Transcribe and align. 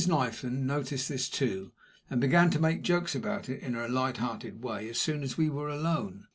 Knifton 0.03 0.65
noticed 0.65 1.07
this 1.09 1.29
too, 1.29 1.73
and 2.09 2.19
began 2.19 2.49
to 2.49 2.59
make 2.59 2.81
jokes 2.81 3.13
about 3.13 3.49
it, 3.49 3.61
in 3.61 3.75
her 3.75 3.87
light 3.87 4.17
hearted 4.17 4.63
way, 4.63 4.89
as 4.89 4.97
soon 4.97 5.21
as 5.21 5.37
we 5.37 5.47
were 5.47 5.69
alone. 5.69 6.25